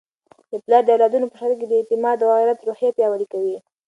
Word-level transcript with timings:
پلار 0.65 0.83
د 0.85 0.89
اولادونو 0.95 1.27
په 1.29 1.35
شخصیت 1.39 1.57
کي 1.61 1.65
د 1.69 1.73
اعتماد 1.79 2.17
او 2.23 2.29
غیرت 2.37 2.59
روحیه 2.67 2.95
پیاوړې 2.97 3.27
کوي. 3.33 3.57